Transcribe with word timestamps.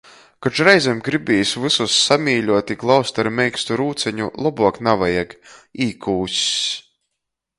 Koč 0.45 0.59
reizem 0.67 1.01
gribīs 1.07 1.51
vysus 1.65 1.97
samīļuot 2.05 2.73
i 2.75 2.77
glaust 2.83 3.21
ar 3.23 3.29
meikstu 3.41 3.77
rūceņu, 3.83 4.31
lobuok 4.47 4.81
navajag. 4.89 5.39
Īkūss! 5.87 6.43